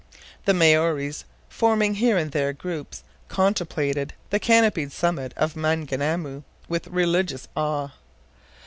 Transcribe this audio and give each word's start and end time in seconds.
The 0.45 0.55
Maories, 0.55 1.25
forming 1.47 1.93
here 1.93 2.17
and 2.17 2.31
there 2.31 2.53
groups, 2.53 3.03
contemplated 3.27 4.13
the 4.31 4.39
canopied 4.39 4.91
summit 4.91 5.31
of 5.37 5.53
Maunganamu 5.55 6.41
with 6.67 6.87
religious 6.87 7.47
awe. 7.55 7.91